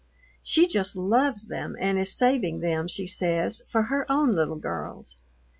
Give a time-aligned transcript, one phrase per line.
[0.41, 5.17] She just loves them and is saving them, she says, for her own little girls.